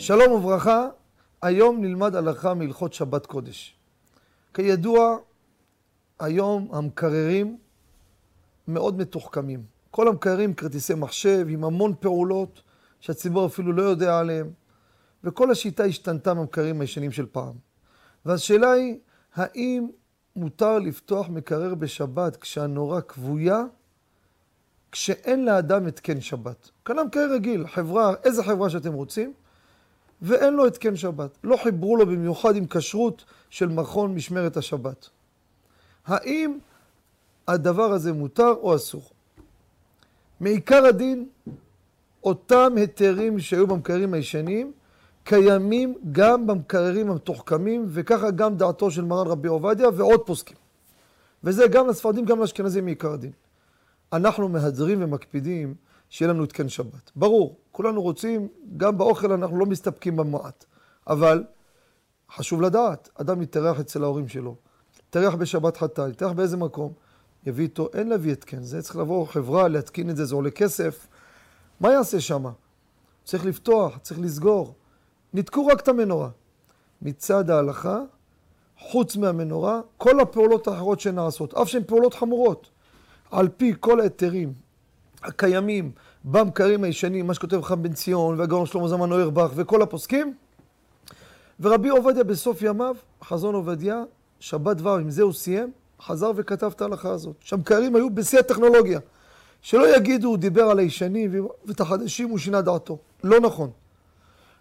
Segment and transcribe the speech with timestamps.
[0.00, 0.88] שלום וברכה,
[1.42, 3.76] היום נלמד הלכה מהלכות שבת קודש.
[4.54, 5.16] כידוע,
[6.18, 7.58] היום המקררים
[8.68, 9.62] מאוד מתוחכמים.
[9.90, 12.62] כל המקררים כרטיסי מחשב עם המון פעולות
[13.00, 14.50] שהציבור אפילו לא יודע עליהם,
[15.24, 17.54] וכל השיטה השתנתה מהמקררים הישנים של פעם.
[18.24, 18.98] והשאלה היא,
[19.34, 19.88] האם
[20.36, 23.62] מותר לפתוח מקרר בשבת כשהנורה כבויה,
[24.92, 26.70] כשאין לאדם התקן שבת?
[26.82, 29.32] קנה מקרר רגיל, חברה, איזה חברה שאתם רוצים,
[30.22, 31.38] ואין לו התקן שבת.
[31.44, 35.08] לא חיברו לו במיוחד עם כשרות של מכון משמרת השבת.
[36.06, 36.58] האם
[37.48, 39.02] הדבר הזה מותר או אסור?
[40.40, 41.28] מעיקר הדין,
[42.24, 44.72] אותם היתרים שהיו במקררים הישנים,
[45.24, 50.56] קיימים גם במקררים המתוחכמים, וככה גם דעתו של מרן רבי עובדיה ועוד פוסקים.
[51.44, 53.32] וזה גם לספרדים, גם לאשכנזים מעיקר הדין.
[54.12, 55.74] אנחנו מהדרים ומקפידים
[56.08, 57.10] שיהיה לנו התקן שבת.
[57.16, 60.64] ברור, כולנו רוצים, גם באוכל אנחנו לא מסתפקים במועט.
[61.06, 61.44] אבל
[62.36, 64.56] חשוב לדעת, אדם יתארח אצל ההורים שלו,
[65.08, 66.92] יתארח בשבת חטא, יתארח באיזה מקום,
[67.46, 71.06] יביא איתו, אין להביא התקן, זה צריך לבוא חברה, להתקין את זה, זה עולה כסף.
[71.80, 72.44] מה יעשה שם?
[73.24, 74.74] צריך לפתוח, צריך לסגור.
[75.34, 76.28] ניתקו רק את המנורה.
[77.02, 78.00] מצד ההלכה,
[78.78, 82.70] חוץ מהמנורה, כל הפעולות האחרות שנעשות, אף שהן פעולות חמורות,
[83.30, 84.52] על פי כל ההיתרים
[85.22, 85.90] הקיימים
[86.24, 90.34] במקרים הישנים, מה שכותב חם בן ציון והגאון שלמה זמן אוירבך וכל הפוסקים,
[91.60, 94.02] ורבי עובדיה בסוף ימיו, חזון עובדיה,
[94.40, 97.36] שבת דבר, עם זה הוא סיים, חזר וכתב את ההלכה הזאת.
[97.40, 99.00] שהמקרים היו בשיא הטכנולוגיה.
[99.62, 102.98] שלא יגידו, הוא דיבר על הישנים ואת החדשים הוא שינה דעתו.
[103.24, 103.70] לא נכון.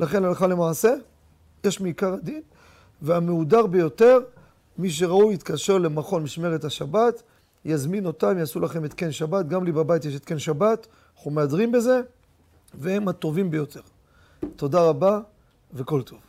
[0.00, 0.94] לכן הלכה למעשה,
[1.64, 2.42] יש מעיקר הדין,
[3.02, 4.18] והמהודר ביותר,
[4.78, 7.22] מי שראוי יתקשר למכון משמרת השבת,
[7.64, 12.00] יזמין אותם, יעשו לכם התקן שבת, גם לי בבית יש התקן שבת, אנחנו מהדרים בזה,
[12.74, 13.80] והם הטובים ביותר.
[14.56, 15.20] תודה רבה
[15.72, 16.27] וכל טוב.